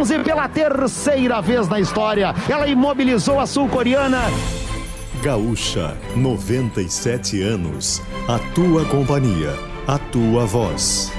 11 0.00 0.20
pela 0.24 0.48
terceira 0.48 1.42
vez 1.42 1.68
na 1.68 1.78
história. 1.78 2.34
Ela 2.48 2.66
imobilizou 2.66 3.38
a 3.38 3.46
sul-coreana. 3.46 4.22
Gaúcha, 5.22 5.94
97 6.16 7.42
anos. 7.42 8.00
A 8.26 8.38
tua 8.54 8.86
companhia, 8.86 9.50
a 9.86 9.98
tua 9.98 10.46
voz. 10.46 11.12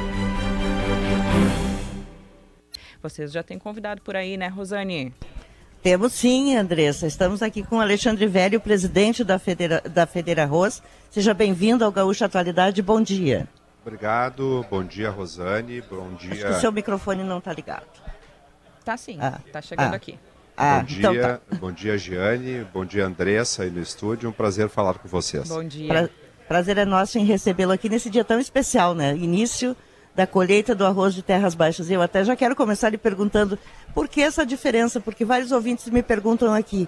Vocês 3.03 3.31
já 3.31 3.43
têm 3.43 3.59
convidado 3.59 4.01
por 4.01 4.15
aí, 4.15 4.35
né, 4.35 4.47
Rosane? 4.47 5.13
Temos 5.83 6.13
sim, 6.13 6.57
Andressa. 6.57 7.05
Estamos 7.05 7.43
aqui 7.43 7.61
com 7.61 7.79
Alexandre 7.79 8.25
Velho, 8.25 8.59
presidente 8.59 9.23
da 9.23 9.37
Federa, 9.37 9.81
da 9.81 10.07
Federa 10.07 10.41
Arroz. 10.41 10.81
Seja 11.11 11.35
bem-vindo 11.35 11.85
ao 11.85 11.91
Gaúcha 11.91 12.25
Atualidade. 12.25 12.81
Bom 12.81 12.99
dia. 12.99 13.47
Obrigado. 13.85 14.65
Bom 14.71 14.83
dia, 14.83 15.11
Rosane. 15.11 15.81
Bom 15.81 16.15
dia. 16.15 16.33
Acho 16.33 16.45
que 16.45 16.51
o 16.51 16.59
seu 16.61 16.71
microfone 16.71 17.23
não 17.23 17.37
está 17.37 17.53
ligado. 17.53 17.85
Tá 18.83 18.97
sim. 18.97 19.17
Ah. 19.19 19.39
Tá 19.51 19.61
chegando 19.61 19.93
ah. 19.93 19.95
aqui. 19.95 20.17
Ah, 20.57 20.79
bom 20.79 20.85
então 20.89 21.13
dia, 21.13 21.21
então 21.21 21.39
tá. 21.49 21.57
bom 21.57 21.71
dia, 21.71 21.97
Giane. 21.97 22.67
Bom 22.73 22.85
dia, 22.85 23.05
Andressa, 23.05 23.63
aí 23.63 23.69
no 23.69 23.81
estúdio. 23.81 24.29
Um 24.29 24.33
prazer 24.33 24.69
falar 24.69 24.95
com 24.95 25.07
vocês. 25.07 25.47
Bom 25.47 25.63
dia. 25.63 25.87
Pra, 25.87 26.09
prazer 26.47 26.77
é 26.77 26.85
nosso 26.85 27.17
em 27.17 27.25
recebê-lo 27.25 27.71
aqui 27.71 27.89
nesse 27.89 28.09
dia 28.09 28.23
tão 28.23 28.39
especial, 28.39 28.93
né? 28.93 29.15
Início 29.15 29.75
da 30.13 30.27
colheita 30.27 30.75
do 30.75 30.85
arroz 30.85 31.13
de 31.13 31.21
terras 31.21 31.55
baixas. 31.55 31.89
Eu 31.89 32.01
até 32.01 32.23
já 32.23 32.35
quero 32.35 32.55
começar 32.55 32.89
lhe 32.89 32.97
perguntando 32.97 33.57
por 33.93 34.07
que 34.07 34.21
essa 34.21 34.45
diferença, 34.45 34.99
porque 34.99 35.23
vários 35.23 35.51
ouvintes 35.51 35.87
me 35.87 36.03
perguntam 36.03 36.53
aqui. 36.53 36.87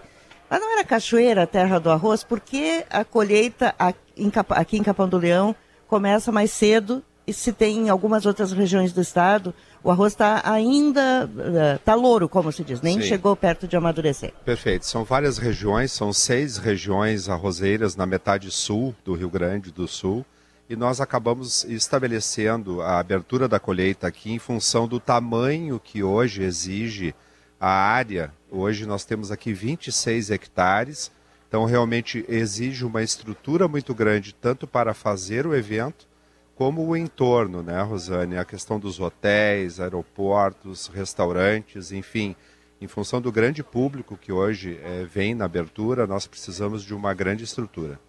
Mas 0.50 0.60
não 0.60 0.73
era 0.73 0.84
Cachoeira 0.84 1.44
a 1.44 1.48
terra 1.48 1.80
do 1.80 1.90
arroz? 1.90 2.23
Por 2.23 2.40
que 2.40 2.84
a 2.90 3.04
colheita 3.04 3.73
aqui 4.50 4.78
em 4.78 4.84
Capão 4.84 5.08
do 5.08 5.18
Leão 5.18 5.56
começa 5.88 6.32
mais 6.32 6.52
cedo 6.52 7.02
e 7.02 7.12
se 7.32 7.54
tem 7.54 7.86
em 7.86 7.90
algumas 7.90 8.26
outras 8.26 8.52
regiões 8.52 8.91
do 8.91 9.00
estado, 9.00 9.54
o 9.81 9.90
arroz 9.90 10.12
está 10.12 10.41
ainda, 10.44 11.30
está 11.76 11.95
louro, 11.95 12.27
como 12.27 12.52
se 12.52 12.64
diz, 12.64 12.81
nem 12.81 13.00
Sim. 13.00 13.08
chegou 13.08 13.36
perto 13.36 13.68
de 13.68 13.77
amadurecer. 13.77 14.34
Perfeito. 14.44 14.86
São 14.86 15.05
várias 15.05 15.38
regiões, 15.38 15.92
são 15.92 16.11
seis 16.11 16.58
regiões 16.58 17.30
arrozeiras 17.30 17.95
na 17.95 18.06
metade 18.06 18.52
sul 18.52 18.94
do 19.06 19.14
Rio 19.14 19.30
Grande 19.30 19.72
do 19.72 19.88
Sul 19.88 20.25
e 20.70 20.75
nós 20.75 21.00
acabamos 21.00 21.64
estabelecendo 21.66 22.81
a 22.81 23.00
abertura 23.00 23.48
da 23.48 23.59
colheita 23.59 24.08
aqui 24.08 24.31
em 24.31 24.39
função 24.39 24.88
do 24.88 25.00
tamanho 25.00 25.80
que 25.80 26.02
hoje 26.02 26.42
exige 26.42 27.14
a 27.59 27.70
área. 27.70 28.33
Hoje 28.50 28.86
nós 28.86 29.05
temos 29.05 29.31
aqui 29.31 29.53
26 29.53 30.31
hectares, 30.31 31.11
então 31.48 31.66
realmente 31.66 32.26
exige 32.28 32.86
uma 32.86 33.03
estrutura 33.03 33.67
muito 33.67 33.94
grande, 33.94 34.33
tanto 34.33 34.66
para 34.66 34.94
fazer 34.94 35.45
o 35.45 35.55
evento, 35.55 36.08
como 36.56 36.86
o 36.86 36.96
entorno, 36.96 37.64
né, 37.64 37.82
Rosane? 37.82 38.38
A 38.38 38.46
questão 38.46 38.80
dos 38.80 39.00
hotéis, 39.00 39.80
aeroportos, 39.80 40.88
restaurantes, 40.88 41.92
enfim. 41.92 42.36
Em 42.80 42.88
função 42.88 43.22
do 43.22 43.32
grande 43.32 43.64
público 43.64 44.18
que 44.18 44.32
hoje 44.32 44.80
é, 44.84 45.06
vem 45.06 45.34
na 45.34 45.45
abertura, 45.45 46.06
nós 46.06 46.28
precisamos 46.28 46.84
de 46.84 46.94
uma 46.94 47.14
grande 47.14 47.44
estrutura. 47.44 48.00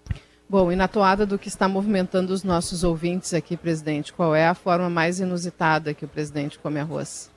Bom, 0.49 0.71
e 0.71 0.77
na 0.77 0.87
toada 0.87 1.25
do 1.25 1.39
que 1.39 1.49
está 1.49 1.69
movimentando 1.69 2.33
os 2.33 2.45
nossos 2.45 2.85
ouvintes 2.85 3.33
aqui, 3.33 3.57
presidente, 3.57 4.13
qual 4.13 4.35
é 4.35 4.47
a 4.47 4.55
forma 4.55 4.91
mais 4.91 5.21
inusitada 5.21 5.95
que 5.95 6.05
o 6.05 6.09
presidente 6.09 6.59
come 6.59 6.79
arroz? 6.79 7.31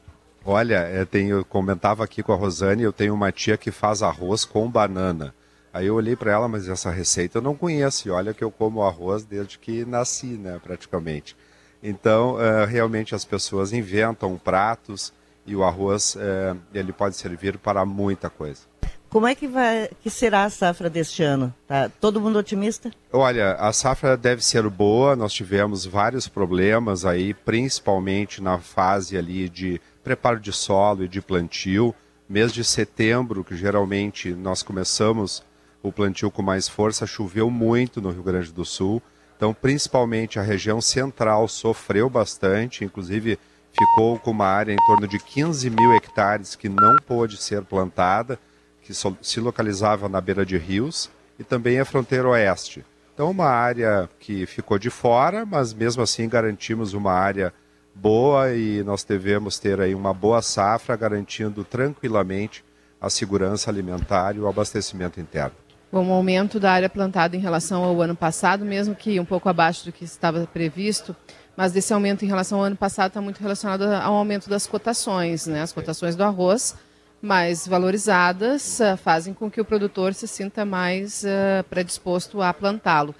Olha, 0.44 0.90
eu, 0.90 1.06
tenho, 1.06 1.38
eu 1.38 1.46
comentava 1.46 2.04
aqui 2.04 2.22
com 2.22 2.34
a 2.34 2.36
Rosane, 2.36 2.84
eu 2.84 2.94
tenho 2.94 3.14
uma 3.14 3.32
tia 3.32 3.58
que 3.58 3.72
faz 3.72 4.02
arroz 4.02 4.44
com 4.46 4.70
banana. 4.70 5.34
Aí 5.74 5.88
eu 5.88 5.96
olhei 5.96 6.16
para 6.16 6.32
ela, 6.32 6.48
mas 6.48 6.68
essa 6.68 6.90
receita 6.90 7.38
eu 7.38 7.42
não 7.42 7.56
conheço. 7.56 8.08
E 8.08 8.12
olha 8.12 8.34
que 8.34 8.44
eu 8.44 8.52
como 8.52 8.84
arroz 8.84 9.24
desde 9.24 9.60
que 9.60 9.86
nasci, 9.86 10.38
né, 10.38 10.60
praticamente. 10.64 11.36
Então, 11.82 12.36
uh, 12.36 12.66
realmente 12.66 13.14
as 13.14 13.24
pessoas 13.24 13.72
inventam 13.72 14.38
pratos 14.38 15.14
e 15.46 15.56
o 15.56 15.64
arroz 15.64 16.16
uh, 16.16 16.58
ele 16.74 16.92
pode 16.92 17.16
servir 17.16 17.58
para 17.58 17.86
muita 17.86 18.30
coisa. 18.30 18.62
Como 19.10 19.26
é 19.26 19.34
que, 19.34 19.48
vai, 19.48 19.90
que 20.02 20.10
será 20.10 20.44
a 20.44 20.50
safra 20.50 20.90
deste 20.90 21.24
ano? 21.24 21.54
Tá 21.66 21.90
todo 22.02 22.20
mundo 22.20 22.38
otimista? 22.38 22.92
Olha, 23.12 23.54
a 23.54 23.72
safra 23.72 24.18
deve 24.18 24.44
ser 24.44 24.68
boa. 24.70 25.16
Nós 25.16 25.32
tivemos 25.32 25.86
vários 25.86 26.28
problemas 26.28 27.06
aí, 27.06 27.34
principalmente 27.34 28.44
na 28.44 28.60
fase 28.60 29.18
ali 29.18 29.48
de 29.48 29.80
preparo 30.04 30.40
de 30.40 30.52
solo 30.52 31.06
e 31.06 31.08
de 31.08 31.22
plantio. 31.22 31.96
Mês 32.28 32.52
de 32.52 32.66
setembro, 32.66 33.46
que 33.46 33.56
geralmente 33.56 34.34
nós 34.34 34.62
começamos 34.62 35.42
o 35.88 35.92
plantio 35.94 36.30
com 36.30 36.42
mais 36.42 36.68
força, 36.68 37.06
choveu 37.06 37.50
muito 37.50 38.02
no 38.02 38.12
Rio 38.12 38.24
Grande 38.24 38.52
do 38.52 38.66
Sul. 38.66 39.02
Então, 39.36 39.54
principalmente 39.54 40.40
a 40.40 40.44
região 40.44 40.82
central 40.82 41.48
sofreu 41.48 42.10
bastante, 42.10 42.84
inclusive 42.84 43.38
ficou 43.72 44.18
com 44.18 44.32
uma 44.32 44.48
área 44.48 44.74
em 44.74 44.86
torno 44.88 45.08
de 45.08 45.20
15 45.20 45.70
mil 45.70 45.94
hectares 45.94 46.56
que 46.56 46.68
não 46.68 46.96
pôde 46.98 47.38
ser 47.38 47.64
plantada 47.64 48.40
que 48.88 48.94
se 48.94 49.40
localizava 49.42 50.08
na 50.08 50.22
beira 50.22 50.46
de 50.46 50.58
rios 50.58 51.10
e 51.38 51.44
também 51.44 51.78
a 51.78 51.84
fronteira 51.84 52.30
oeste. 52.30 52.86
Então, 53.14 53.30
uma 53.30 53.48
área 53.48 54.10
que 54.18 54.46
ficou 54.46 54.80
de 54.80 54.90
fora, 54.90 55.46
mas 55.46 55.74
mesmo 55.74 56.02
assim 56.02 56.30
garantimos 56.30 56.94
uma 56.94 57.12
área 57.12 57.54
boa 57.94 58.54
e 58.54 58.84
nós 58.84 59.04
devemos 59.04 59.60
ter 59.60 59.82
aí 59.82 59.94
uma 59.94 60.14
boa 60.14 60.42
safra, 60.42 60.96
garantindo 60.96 61.66
tranquilamente 61.66 62.64
a 63.02 63.10
segurança 63.10 63.70
alimentar 63.70 64.36
e 64.36 64.40
o 64.40 64.48
abastecimento 64.48 65.20
interno. 65.20 65.67
O 65.92 65.98
aumento 65.98 66.60
da 66.60 66.72
área 66.72 66.90
plantada 66.90 67.36
em 67.36 67.40
relação 67.40 67.84
ao 67.84 68.02
ano 68.02 68.16
passado, 68.16 68.66
mesmo 68.66 68.94
que 68.94 69.20
um 69.20 69.26
pouco 69.26 69.48
abaixo 69.48 69.86
do 69.86 69.92
que 69.92 70.04
estava 70.04 70.46
previsto, 70.46 71.16
mas 71.56 71.72
desse 71.72 71.94
aumento 71.94 72.26
em 72.26 72.28
relação 72.28 72.60
ao 72.60 72.66
ano 72.66 72.76
passado 72.76 73.08
está 73.08 73.22
muito 73.22 73.40
relacionado 73.40 73.84
ao 73.84 74.14
aumento 74.14 74.50
das 74.50 74.68
cotações, 74.68 75.48
né? 75.48 75.62
As 75.62 75.72
cotações 75.72 76.16
do 76.16 76.24
arroz 76.24 76.76
mais 77.22 77.68
valorizadas 77.68 78.80
uh, 78.80 78.98
fazem 78.98 79.34
com 79.34 79.50
que 79.50 79.60
o 79.60 79.66
produtor 79.66 80.14
se 80.14 80.28
sinta 80.28 80.66
mais 80.66 81.24
uh, 81.24 81.64
predisposto 81.70 82.42
a 82.42 82.54
plantá-lo. 82.54 83.16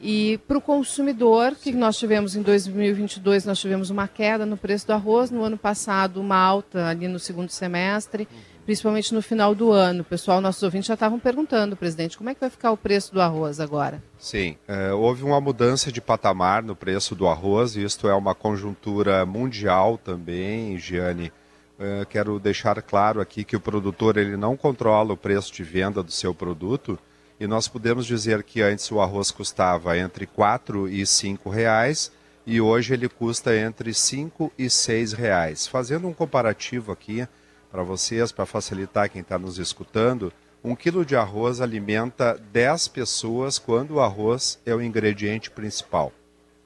E 0.00 0.38
para 0.46 0.58
o 0.58 0.60
consumidor, 0.60 1.54
que 1.54 1.72
nós 1.72 1.96
tivemos 1.96 2.36
em 2.36 2.42
2022, 2.42 3.46
nós 3.46 3.58
tivemos 3.58 3.88
uma 3.88 4.06
queda 4.06 4.44
no 4.44 4.56
preço 4.56 4.86
do 4.86 4.92
arroz, 4.92 5.30
no 5.30 5.42
ano 5.42 5.56
passado 5.56 6.20
uma 6.20 6.36
alta 6.36 6.86
ali 6.86 7.08
no 7.08 7.18
segundo 7.18 7.48
semestre, 7.50 8.28
principalmente 8.66 9.14
no 9.14 9.22
final 9.22 9.54
do 9.54 9.70
ano. 9.70 10.02
O 10.02 10.04
pessoal, 10.04 10.40
nossos 10.40 10.62
ouvintes 10.62 10.88
já 10.88 10.94
estavam 10.94 11.20
perguntando, 11.20 11.76
presidente, 11.76 12.18
como 12.18 12.28
é 12.28 12.34
que 12.34 12.40
vai 12.40 12.50
ficar 12.50 12.72
o 12.72 12.76
preço 12.76 13.14
do 13.14 13.20
arroz 13.22 13.60
agora? 13.60 14.02
Sim, 14.18 14.56
é, 14.66 14.92
houve 14.92 15.22
uma 15.22 15.40
mudança 15.40 15.92
de 15.92 16.00
patamar 16.00 16.64
no 16.64 16.74
preço 16.74 17.14
do 17.14 17.28
arroz, 17.28 17.76
isto 17.76 18.08
é 18.08 18.14
uma 18.14 18.34
conjuntura 18.34 19.24
mundial 19.24 19.96
também, 19.96 20.76
Giane. 20.76 21.32
Uh, 21.78 22.04
quero 22.06 22.40
deixar 22.40 22.80
claro 22.82 23.20
aqui 23.20 23.44
que 23.44 23.54
o 23.54 23.60
produtor 23.60 24.16
ele 24.16 24.36
não 24.36 24.56
controla 24.56 25.12
o 25.12 25.16
preço 25.16 25.52
de 25.52 25.62
venda 25.62 26.02
do 26.02 26.10
seu 26.10 26.34
produto 26.34 26.98
e 27.38 27.46
nós 27.46 27.68
podemos 27.68 28.06
dizer 28.06 28.42
que 28.42 28.62
antes 28.62 28.90
o 28.90 28.98
arroz 28.98 29.30
custava 29.30 29.96
entre 29.98 30.26
4 30.26 30.88
e 30.88 31.04
5 31.06 31.50
reais 31.50 32.10
e 32.46 32.62
hoje 32.62 32.94
ele 32.94 33.10
custa 33.10 33.54
entre 33.54 33.92
5 33.92 34.50
e 34.58 34.70
6 34.70 35.12
reais. 35.12 35.66
Fazendo 35.66 36.08
um 36.08 36.14
comparativo 36.14 36.90
aqui 36.92 37.28
para 37.76 37.82
vocês, 37.82 38.32
para 38.32 38.46
facilitar 38.46 39.10
quem 39.10 39.20
está 39.20 39.38
nos 39.38 39.58
escutando, 39.58 40.32
um 40.64 40.74
quilo 40.74 41.04
de 41.04 41.14
arroz 41.14 41.60
alimenta 41.60 42.32
10 42.50 42.88
pessoas 42.88 43.58
quando 43.58 43.90
o 43.90 44.00
arroz 44.00 44.58
é 44.64 44.74
o 44.74 44.80
ingrediente 44.80 45.50
principal, 45.50 46.10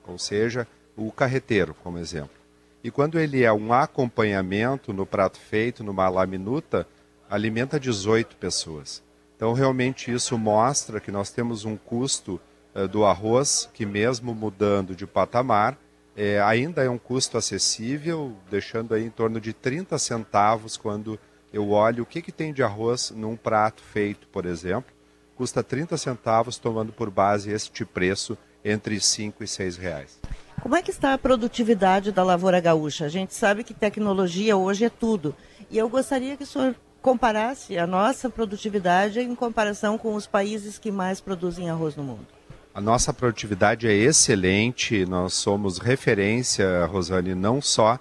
ou 0.06 0.16
seja, 0.16 0.68
o 0.96 1.10
carreteiro, 1.10 1.74
como 1.82 1.98
exemplo. 1.98 2.36
E 2.84 2.92
quando 2.92 3.18
ele 3.18 3.42
é 3.42 3.52
um 3.52 3.72
acompanhamento 3.72 4.92
no 4.92 5.04
prato 5.04 5.40
feito, 5.40 5.82
numa 5.82 6.08
laminuta, 6.08 6.86
alimenta 7.28 7.80
18 7.80 8.36
pessoas. 8.36 9.02
Então, 9.34 9.52
realmente, 9.52 10.12
isso 10.12 10.38
mostra 10.38 11.00
que 11.00 11.10
nós 11.10 11.30
temos 11.30 11.64
um 11.64 11.76
custo 11.76 12.40
uh, 12.72 12.86
do 12.86 13.04
arroz 13.04 13.68
que, 13.74 13.84
mesmo 13.84 14.32
mudando 14.32 14.94
de 14.94 15.08
patamar, 15.08 15.76
é, 16.16 16.40
ainda 16.40 16.82
é 16.82 16.90
um 16.90 16.98
custo 16.98 17.38
acessível, 17.38 18.36
deixando 18.50 18.94
aí 18.94 19.04
em 19.04 19.10
torno 19.10 19.40
de 19.40 19.52
30 19.52 19.98
centavos 19.98 20.76
quando 20.76 21.18
eu 21.52 21.70
olho 21.70 22.02
o 22.02 22.06
que, 22.06 22.22
que 22.22 22.32
tem 22.32 22.52
de 22.52 22.62
arroz 22.62 23.10
num 23.10 23.36
prato 23.36 23.82
feito, 23.82 24.28
por 24.28 24.46
exemplo. 24.46 24.92
Custa 25.34 25.62
30 25.62 25.96
centavos, 25.96 26.58
tomando 26.58 26.92
por 26.92 27.10
base 27.10 27.50
este 27.50 27.84
preço 27.84 28.36
entre 28.64 29.00
5 29.00 29.42
e 29.42 29.48
6 29.48 29.76
reais. 29.76 30.20
Como 30.60 30.76
é 30.76 30.82
que 30.82 30.90
está 30.90 31.14
a 31.14 31.18
produtividade 31.18 32.12
da 32.12 32.22
lavoura 32.22 32.60
gaúcha? 32.60 33.06
A 33.06 33.08
gente 33.08 33.34
sabe 33.34 33.64
que 33.64 33.72
tecnologia 33.72 34.56
hoje 34.56 34.84
é 34.84 34.90
tudo. 34.90 35.34
E 35.70 35.78
eu 35.78 35.88
gostaria 35.88 36.36
que 36.36 36.42
o 36.42 36.46
senhor 36.46 36.76
comparasse 37.00 37.78
a 37.78 37.86
nossa 37.86 38.28
produtividade 38.28 39.20
em 39.20 39.34
comparação 39.34 39.96
com 39.96 40.14
os 40.14 40.26
países 40.26 40.78
que 40.78 40.92
mais 40.92 41.20
produzem 41.20 41.70
arroz 41.70 41.96
no 41.96 42.04
mundo. 42.04 42.39
A 42.72 42.80
nossa 42.80 43.12
produtividade 43.12 43.88
é 43.88 43.92
excelente, 43.92 45.04
nós 45.04 45.34
somos 45.34 45.78
referência, 45.78 46.84
Rosane, 46.86 47.34
não 47.34 47.60
só 47.60 47.98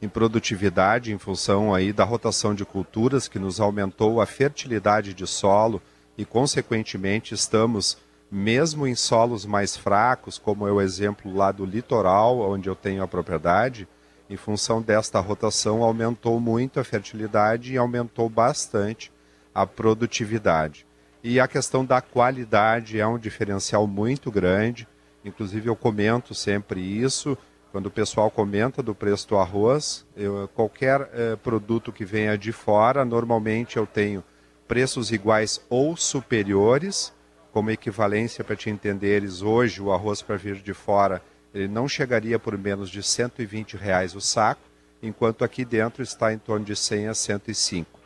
em 0.00 0.08
produtividade 0.08 1.12
em 1.12 1.18
função 1.18 1.74
aí 1.74 1.92
da 1.92 2.04
rotação 2.04 2.54
de 2.54 2.64
culturas 2.64 3.26
que 3.26 3.40
nos 3.40 3.58
aumentou 3.58 4.20
a 4.20 4.26
fertilidade 4.26 5.12
de 5.12 5.26
solo 5.26 5.82
e 6.16 6.24
consequentemente 6.24 7.34
estamos 7.34 7.98
mesmo 8.30 8.86
em 8.86 8.94
solos 8.94 9.44
mais 9.44 9.76
fracos, 9.76 10.38
como 10.38 10.68
é 10.68 10.72
o 10.72 10.80
exemplo 10.80 11.34
lá 11.34 11.50
do 11.50 11.66
litoral, 11.66 12.38
onde 12.40 12.68
eu 12.68 12.76
tenho 12.76 13.02
a 13.02 13.08
propriedade, 13.08 13.88
Em 14.30 14.36
função 14.36 14.80
desta 14.80 15.20
rotação, 15.20 15.82
aumentou 15.82 16.40
muito 16.40 16.80
a 16.80 16.84
fertilidade 16.84 17.74
e 17.74 17.76
aumentou 17.76 18.30
bastante 18.30 19.12
a 19.54 19.66
produtividade. 19.66 20.86
E 21.22 21.38
a 21.38 21.46
questão 21.46 21.84
da 21.84 22.00
qualidade 22.00 22.98
é 22.98 23.06
um 23.06 23.18
diferencial 23.18 23.86
muito 23.86 24.30
grande. 24.30 24.88
Inclusive, 25.24 25.68
eu 25.68 25.76
comento 25.76 26.34
sempre 26.34 26.80
isso. 26.80 27.38
Quando 27.70 27.86
o 27.86 27.90
pessoal 27.90 28.30
comenta 28.30 28.82
do 28.82 28.94
preço 28.94 29.28
do 29.28 29.38
arroz, 29.38 30.04
eu, 30.16 30.48
qualquer 30.54 31.08
eh, 31.12 31.36
produto 31.36 31.92
que 31.92 32.04
venha 32.04 32.36
de 32.36 32.52
fora, 32.52 33.04
normalmente 33.04 33.76
eu 33.76 33.86
tenho 33.86 34.22
preços 34.66 35.10
iguais 35.10 35.60
ou 35.70 35.96
superiores. 35.96 37.12
Como 37.52 37.70
equivalência 37.70 38.42
para 38.42 38.56
te 38.56 38.68
entenderes, 38.68 39.42
hoje 39.42 39.80
o 39.80 39.92
arroz 39.92 40.20
para 40.20 40.36
vir 40.36 40.56
de 40.56 40.74
fora 40.74 41.22
ele 41.54 41.68
não 41.68 41.86
chegaria 41.86 42.38
por 42.38 42.56
menos 42.56 42.88
de 42.88 43.02
120 43.02 43.76
reais 43.76 44.14
o 44.14 44.20
saco, 44.20 44.62
enquanto 45.02 45.44
aqui 45.44 45.64
dentro 45.64 46.02
está 46.02 46.32
em 46.32 46.38
torno 46.38 46.64
de 46.64 46.74
100 46.74 47.08
a 47.08 47.14
105 47.14 48.00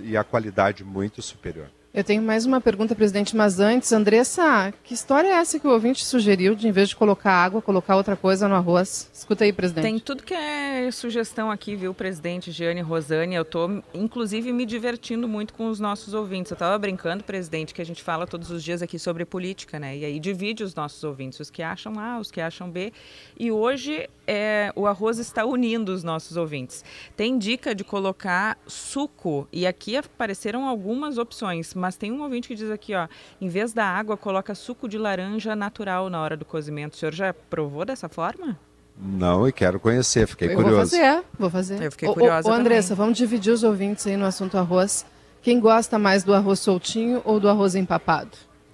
e 0.00 0.16
a 0.16 0.24
qualidade 0.24 0.84
muito 0.84 1.22
superior. 1.22 1.68
Eu 1.94 2.02
tenho 2.02 2.20
mais 2.20 2.44
uma 2.44 2.60
pergunta, 2.60 2.92
presidente, 2.92 3.36
mas 3.36 3.60
antes, 3.60 3.92
Andressa, 3.92 4.74
que 4.82 4.92
história 4.92 5.28
é 5.28 5.34
essa 5.34 5.60
que 5.60 5.66
o 5.68 5.70
ouvinte 5.70 6.04
sugeriu 6.04 6.56
de, 6.56 6.66
em 6.66 6.72
vez 6.72 6.88
de 6.88 6.96
colocar 6.96 7.30
água, 7.30 7.62
colocar 7.62 7.94
outra 7.94 8.16
coisa 8.16 8.48
no 8.48 8.56
arroz? 8.56 9.08
Escuta 9.14 9.44
aí, 9.44 9.52
presidente. 9.52 9.84
Tem 9.84 9.98
tudo 10.00 10.24
que 10.24 10.34
é 10.34 10.90
sugestão 10.90 11.52
aqui, 11.52 11.76
viu, 11.76 11.94
presidente 11.94 12.50
Giane 12.50 12.80
Rosane. 12.80 13.36
Eu 13.36 13.42
estou, 13.42 13.80
inclusive, 13.94 14.52
me 14.52 14.66
divertindo 14.66 15.28
muito 15.28 15.54
com 15.54 15.68
os 15.68 15.78
nossos 15.78 16.14
ouvintes. 16.14 16.50
Eu 16.50 16.56
estava 16.56 16.76
brincando, 16.76 17.22
presidente, 17.22 17.72
que 17.72 17.80
a 17.80 17.86
gente 17.86 18.02
fala 18.02 18.26
todos 18.26 18.50
os 18.50 18.64
dias 18.64 18.82
aqui 18.82 18.98
sobre 18.98 19.24
política, 19.24 19.78
né? 19.78 19.96
E 19.96 20.04
aí 20.04 20.18
divide 20.18 20.64
os 20.64 20.74
nossos 20.74 21.04
ouvintes, 21.04 21.38
os 21.38 21.48
que 21.48 21.62
acham 21.62 21.96
A, 22.00 22.18
os 22.18 22.28
que 22.28 22.40
acham 22.40 22.68
B. 22.68 22.92
E 23.38 23.52
hoje 23.52 24.08
é, 24.26 24.72
o 24.74 24.86
arroz 24.86 25.18
está 25.18 25.44
unindo 25.44 25.92
os 25.92 26.02
nossos 26.02 26.36
ouvintes. 26.36 26.84
Tem 27.16 27.38
dica 27.38 27.72
de 27.72 27.84
colocar 27.84 28.58
suco, 28.66 29.46
e 29.52 29.64
aqui 29.64 29.96
apareceram 29.96 30.66
algumas 30.66 31.18
opções, 31.18 31.72
mas 31.84 31.96
tem 31.96 32.10
um 32.10 32.22
ouvinte 32.22 32.48
que 32.48 32.54
diz 32.54 32.70
aqui, 32.70 32.94
ó, 32.94 33.06
em 33.40 33.48
vez 33.48 33.72
da 33.74 33.84
água, 33.84 34.16
coloca 34.16 34.54
suco 34.54 34.88
de 34.88 34.96
laranja 34.96 35.54
natural 35.54 36.08
na 36.08 36.20
hora 36.20 36.34
do 36.36 36.44
cozimento. 36.44 36.94
O 36.94 36.96
senhor 36.96 37.12
já 37.12 37.34
provou 37.34 37.84
dessa 37.84 38.08
forma? 38.08 38.58
Não, 38.96 39.46
e 39.46 39.52
quero 39.52 39.78
conhecer, 39.78 40.26
fiquei 40.26 40.48
Eu 40.50 40.54
curioso. 40.54 40.76
Vou 40.76 40.86
fazer, 40.88 41.22
vou 41.38 41.50
fazer. 41.50 41.82
Eu 41.82 41.90
fiquei 41.92 42.08
curiosa 42.08 42.48
ô, 42.48 42.52
ô, 42.52 42.54
Andressa, 42.54 42.88
também. 42.90 43.04
vamos 43.04 43.18
dividir 43.18 43.52
os 43.52 43.62
ouvintes 43.62 44.06
aí 44.06 44.16
no 44.16 44.24
assunto 44.24 44.56
arroz. 44.56 45.04
Quem 45.42 45.60
gosta 45.60 45.98
mais 45.98 46.24
do 46.24 46.32
arroz 46.32 46.60
soltinho 46.60 47.20
ou 47.24 47.38
do 47.38 47.48
arroz 47.48 47.74
empapado? 47.74 48.30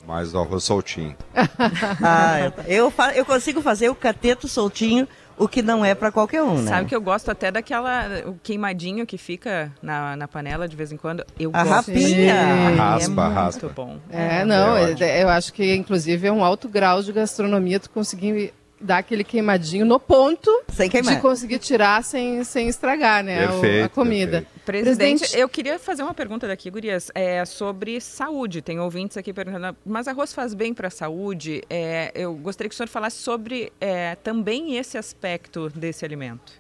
Mais 0.07 0.31
do 0.33 0.39
arroz 0.39 0.63
soltinho. 0.65 1.17
Ah, 2.03 2.53
eu, 2.67 2.91
fa- 2.91 3.13
eu 3.15 3.25
consigo 3.25 3.61
fazer 3.61 3.89
o 3.91 3.95
cateto 3.95 4.47
soltinho, 4.49 5.07
o 5.39 5.49
que 5.49 5.63
não 5.63 5.85
é 5.85 5.95
para 5.95 6.11
qualquer 6.13 6.43
um, 6.43 6.61
né? 6.61 6.69
Sabe 6.71 6.87
que 6.89 6.95
eu 6.95 7.01
gosto 7.01 7.31
até 7.31 7.51
daquela, 7.51 8.05
o 8.27 8.35
queimadinho 8.43 9.07
que 9.07 9.17
fica 9.19 9.73
na, 9.83 10.17
na 10.17 10.29
panela 10.29 10.69
de 10.69 10.77
vez 10.77 10.93
em 10.93 10.97
quando. 10.97 11.25
Eu 11.39 11.51
A 11.55 11.65
gosto. 11.65 11.89
rapinha. 11.91 12.35
É 12.35 12.75
Raspa, 12.75 13.09
muito 13.25 13.35
raspa. 13.35 13.69
bom. 13.75 13.99
É, 14.11 14.45
não, 14.45 14.77
é 14.77 14.83
é- 14.83 14.93
ótimo. 14.93 15.07
eu 15.09 15.29
acho 15.29 15.53
que 15.53 15.75
inclusive 15.75 16.27
é 16.29 16.33
um 16.33 16.45
alto 16.45 16.69
grau 16.69 17.03
de 17.03 17.13
gastronomia 17.13 17.81
tu 17.81 17.91
conseguir 17.91 18.53
dar 18.81 18.99
aquele 18.99 19.23
queimadinho 19.23 19.85
no 19.85 20.01
ponto 20.01 20.51
Sem 20.73 20.89
queimar. 20.89 21.15
de 21.17 21.21
conseguir 21.21 21.59
tirar 21.59 22.03
sem, 22.03 22.43
sem 22.45 22.69
estragar, 22.69 23.23
né, 23.23 23.43
o- 23.45 23.49
a 23.49 23.53
Perfeito, 23.61 23.91
comida. 23.91 24.31
perfeito. 24.41 24.61
Presidente, 24.65 25.37
eu 25.37 25.49
queria 25.49 25.79
fazer 25.79 26.03
uma 26.03 26.15
pergunta 26.15 26.47
daqui, 26.49 26.71
Gurias, 26.71 27.11
é, 27.15 27.45
sobre 27.45 28.01
saúde. 28.01 28.63
Tem 28.63 28.79
ouvintes 28.81 29.17
aqui 29.17 29.33
perguntando, 29.33 29.77
mas 29.85 30.09
arroz 30.09 30.33
faz 30.33 30.55
bem 30.55 30.73
para 30.73 30.89
a 30.89 30.91
saúde? 30.91 31.63
É, 31.69 32.11
eu 32.15 32.33
gostaria 32.35 32.69
que 32.69 32.75
o 32.75 32.77
senhor 32.77 32.89
falasse 32.89 33.17
sobre 33.19 33.73
é, 33.81 34.15
também 34.17 34.77
esse 34.77 34.97
aspecto 34.97 35.69
desse 35.71 36.05
alimento. 36.05 36.53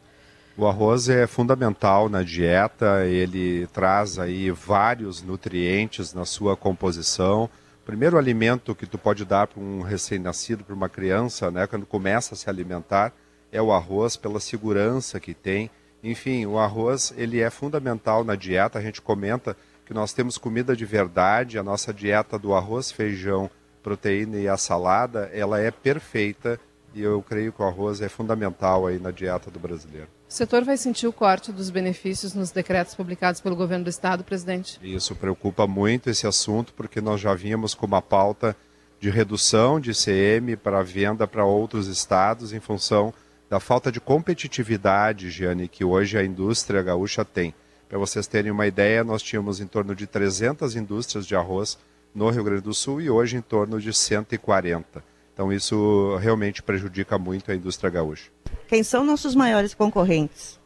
O 0.56 0.66
arroz 0.66 1.08
é 1.08 1.26
fundamental 1.26 2.08
na 2.10 2.22
dieta, 2.22 3.06
ele 3.06 3.66
traz 3.68 4.18
aí 4.18 4.50
vários 4.50 5.22
nutrientes 5.22 6.12
na 6.12 6.26
sua 6.26 6.54
composição. 6.56 7.48
Primeiro 7.90 8.16
alimento 8.16 8.72
que 8.72 8.86
tu 8.86 8.96
pode 8.96 9.24
dar 9.24 9.48
para 9.48 9.60
um 9.60 9.80
recém-nascido, 9.82 10.62
para 10.62 10.76
uma 10.76 10.88
criança, 10.88 11.50
né, 11.50 11.66
quando 11.66 11.84
começa 11.84 12.34
a 12.34 12.36
se 12.36 12.48
alimentar, 12.48 13.12
é 13.50 13.60
o 13.60 13.72
arroz 13.72 14.16
pela 14.16 14.38
segurança 14.38 15.18
que 15.18 15.34
tem. 15.34 15.68
Enfim, 16.00 16.46
o 16.46 16.56
arroz 16.56 17.12
ele 17.16 17.40
é 17.40 17.50
fundamental 17.50 18.22
na 18.22 18.36
dieta. 18.36 18.78
A 18.78 18.80
gente 18.80 19.02
comenta 19.02 19.56
que 19.84 19.92
nós 19.92 20.12
temos 20.12 20.38
comida 20.38 20.76
de 20.76 20.84
verdade. 20.84 21.58
A 21.58 21.64
nossa 21.64 21.92
dieta 21.92 22.38
do 22.38 22.54
arroz, 22.54 22.92
feijão, 22.92 23.50
proteína 23.82 24.38
e 24.38 24.46
a 24.46 24.56
salada, 24.56 25.28
ela 25.34 25.60
é 25.60 25.72
perfeita 25.72 26.60
e 26.94 27.02
eu 27.02 27.20
creio 27.20 27.52
que 27.52 27.60
o 27.60 27.64
arroz 27.64 28.00
é 28.00 28.08
fundamental 28.08 28.86
aí 28.86 29.00
na 29.00 29.10
dieta 29.10 29.50
do 29.50 29.58
brasileiro. 29.58 30.19
O 30.30 30.32
setor 30.32 30.62
vai 30.62 30.76
sentir 30.76 31.08
o 31.08 31.12
corte 31.12 31.50
dos 31.50 31.70
benefícios 31.70 32.34
nos 32.34 32.52
decretos 32.52 32.94
publicados 32.94 33.40
pelo 33.40 33.56
governo 33.56 33.82
do 33.82 33.90
estado, 33.90 34.22
presidente? 34.22 34.78
Isso 34.80 35.16
preocupa 35.16 35.66
muito 35.66 36.08
esse 36.08 36.24
assunto, 36.24 36.72
porque 36.72 37.00
nós 37.00 37.20
já 37.20 37.34
vínhamos 37.34 37.74
com 37.74 37.84
uma 37.84 38.00
pauta 38.00 38.56
de 39.00 39.10
redução 39.10 39.80
de 39.80 39.90
ICM 39.90 40.54
para 40.56 40.84
venda 40.84 41.26
para 41.26 41.44
outros 41.44 41.88
estados 41.88 42.52
em 42.52 42.60
função 42.60 43.12
da 43.50 43.58
falta 43.58 43.90
de 43.90 44.00
competitividade, 44.00 45.30
Giane, 45.30 45.66
que 45.66 45.84
hoje 45.84 46.16
a 46.16 46.24
indústria 46.24 46.80
gaúcha 46.80 47.24
tem. 47.24 47.52
Para 47.88 47.98
vocês 47.98 48.28
terem 48.28 48.52
uma 48.52 48.68
ideia, 48.68 49.02
nós 49.02 49.22
tínhamos 49.22 49.58
em 49.58 49.66
torno 49.66 49.96
de 49.96 50.06
300 50.06 50.76
indústrias 50.76 51.26
de 51.26 51.34
arroz 51.34 51.76
no 52.14 52.30
Rio 52.30 52.44
Grande 52.44 52.62
do 52.62 52.72
Sul 52.72 53.00
e 53.00 53.10
hoje 53.10 53.36
em 53.36 53.42
torno 53.42 53.80
de 53.80 53.92
140. 53.92 55.02
Então 55.34 55.52
isso 55.52 56.16
realmente 56.18 56.62
prejudica 56.62 57.18
muito 57.18 57.50
a 57.50 57.54
indústria 57.56 57.90
gaúcha. 57.90 58.30
Quem 58.70 58.84
são 58.84 59.04
nossos 59.04 59.34
maiores 59.34 59.74
concorrentes? 59.74 60.56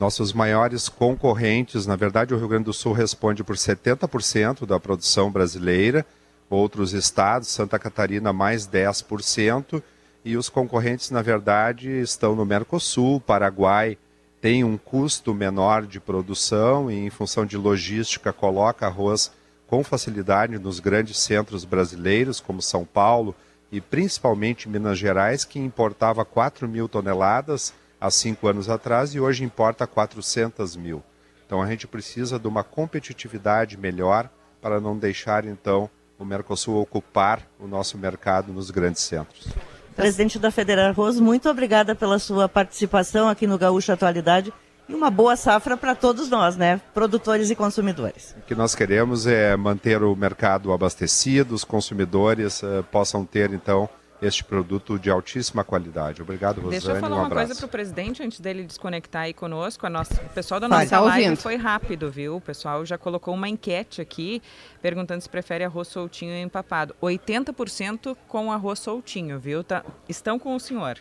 Nossos 0.00 0.32
maiores 0.32 0.88
concorrentes, 0.88 1.86
na 1.86 1.94
verdade, 1.94 2.34
o 2.34 2.36
Rio 2.36 2.48
Grande 2.48 2.64
do 2.64 2.72
Sul 2.72 2.92
responde 2.92 3.44
por 3.44 3.54
70% 3.54 4.66
da 4.66 4.80
produção 4.80 5.30
brasileira, 5.30 6.04
outros 6.50 6.92
estados, 6.92 7.46
Santa 7.46 7.78
Catarina, 7.78 8.32
mais 8.32 8.66
10%, 8.66 9.80
e 10.24 10.36
os 10.36 10.48
concorrentes, 10.48 11.12
na 11.12 11.22
verdade, 11.22 11.88
estão 11.88 12.34
no 12.34 12.44
Mercosul, 12.44 13.20
Paraguai, 13.20 13.96
tem 14.40 14.64
um 14.64 14.76
custo 14.76 15.32
menor 15.32 15.86
de 15.86 16.00
produção 16.00 16.90
e, 16.90 16.96
em 17.06 17.10
função 17.10 17.46
de 17.46 17.56
logística, 17.56 18.32
coloca 18.32 18.86
arroz 18.86 19.30
com 19.68 19.84
facilidade 19.84 20.58
nos 20.58 20.80
grandes 20.80 21.18
centros 21.18 21.64
brasileiros, 21.64 22.40
como 22.40 22.60
São 22.60 22.84
Paulo 22.84 23.36
e 23.70 23.80
principalmente 23.80 24.68
Minas 24.68 24.98
Gerais, 24.98 25.44
que 25.44 25.58
importava 25.58 26.24
4 26.24 26.68
mil 26.68 26.88
toneladas 26.88 27.74
há 28.00 28.10
cinco 28.10 28.48
anos 28.48 28.68
atrás 28.68 29.14
e 29.14 29.20
hoje 29.20 29.44
importa 29.44 29.86
400 29.86 30.76
mil. 30.76 31.02
Então 31.46 31.62
a 31.62 31.66
gente 31.66 31.86
precisa 31.86 32.38
de 32.38 32.48
uma 32.48 32.64
competitividade 32.64 33.76
melhor 33.76 34.28
para 34.60 34.80
não 34.80 34.96
deixar 34.96 35.44
então 35.44 35.88
o 36.18 36.24
Mercosul 36.24 36.80
ocupar 36.80 37.42
o 37.58 37.66
nosso 37.66 37.98
mercado 37.98 38.52
nos 38.52 38.70
grandes 38.70 39.02
centros. 39.02 39.48
Presidente 39.94 40.38
da 40.38 40.50
Federal 40.50 40.90
Arroz, 40.90 41.18
muito 41.18 41.48
obrigada 41.48 41.94
pela 41.94 42.18
sua 42.18 42.48
participação 42.48 43.28
aqui 43.28 43.46
no 43.46 43.56
Gaúcho 43.56 43.92
Atualidade 43.92 44.52
e 44.88 44.94
uma 44.94 45.10
boa 45.10 45.36
safra 45.36 45.76
para 45.76 45.94
todos 45.94 46.28
nós, 46.28 46.56
né? 46.56 46.80
Produtores 46.94 47.50
e 47.50 47.54
consumidores. 47.56 48.34
O 48.38 48.42
que 48.42 48.54
nós 48.54 48.74
queremos 48.74 49.26
é 49.26 49.56
manter 49.56 50.02
o 50.02 50.14
mercado 50.14 50.72
abastecido, 50.72 51.54
os 51.54 51.64
consumidores 51.64 52.62
eh, 52.62 52.82
possam 52.90 53.24
ter 53.24 53.52
então 53.52 53.88
este 54.22 54.42
produto 54.42 54.98
de 54.98 55.10
altíssima 55.10 55.62
qualidade. 55.62 56.22
Obrigado, 56.22 56.56
Rosane. 56.56 56.70
Deixa 56.70 56.92
eu 56.92 56.96
falar 57.00 57.16
um 57.16 57.18
uma 57.18 57.26
abraço. 57.26 57.46
coisa 57.48 57.60
para 57.60 57.66
o 57.66 57.68
presidente 57.68 58.22
antes 58.22 58.40
dele 58.40 58.64
desconectar 58.64 59.22
aí 59.22 59.34
conosco. 59.34 59.86
A 59.86 59.90
nossa, 59.90 60.14
o 60.14 60.28
pessoal 60.30 60.58
da 60.58 60.68
Vai, 60.68 60.84
nossa 60.84 60.96
tá 60.96 61.00
live 61.00 61.24
ouvindo. 61.24 61.38
foi 61.42 61.56
rápido, 61.56 62.10
viu? 62.10 62.36
O 62.36 62.40
pessoal 62.40 62.84
já 62.86 62.96
colocou 62.96 63.34
uma 63.34 63.48
enquete 63.48 64.00
aqui 64.00 64.40
perguntando 64.80 65.20
se 65.20 65.28
prefere 65.28 65.64
arroz 65.64 65.88
soltinho 65.88 66.32
ou 66.32 66.38
empapado. 66.38 66.94
80% 67.02 68.16
com 68.26 68.50
arroz 68.50 68.78
soltinho, 68.78 69.38
viu? 69.38 69.62
Tá, 69.62 69.84
estão 70.08 70.38
com 70.38 70.54
o 70.54 70.60
senhor. 70.60 70.98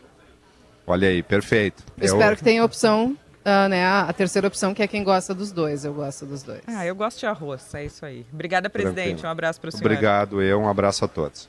Olha 0.88 1.08
aí, 1.08 1.24
perfeito. 1.24 1.84
Eu 1.98 2.06
espero 2.06 2.36
que 2.36 2.44
tenha 2.44 2.62
a 2.62 2.66
opção, 2.66 3.18
ah, 3.46 3.70
né, 3.70 3.86
a 3.86 4.02
a 4.02 4.14
terceira 4.14 4.48
opção, 4.48 4.74
que 4.74 4.82
é 4.82 4.88
quem 4.88 5.04
gosta 5.04 5.34
dos 5.34 5.52
dois. 5.52 5.86
Eu 5.86 5.94
gosto 5.94 6.26
dos 6.26 6.44
dois. 6.44 6.62
Ah, 6.68 6.86
eu 6.86 6.96
gosto 6.96 7.20
de 7.20 7.26
arroz, 7.28 7.74
é 7.74 7.86
isso 7.86 8.06
aí. 8.06 8.26
Obrigada, 8.34 8.70
presidente. 8.70 9.06
Tranquilo. 9.06 9.28
Um 9.28 9.32
abraço 9.32 9.62
para 9.62 9.70
o 9.70 9.72
senhor. 9.72 9.86
Obrigado, 9.86 10.42
eu. 10.42 10.60
Um 10.60 10.68
abraço 10.68 11.06
a 11.06 11.08
todos. 11.08 11.48